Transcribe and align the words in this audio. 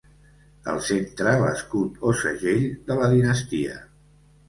Al 0.73 0.81
centre 0.87 1.35
l'escut 1.45 2.01
o 2.13 2.17
segell 2.25 2.67
de 2.91 3.01
la 3.05 3.15
dinastia. 3.15 3.81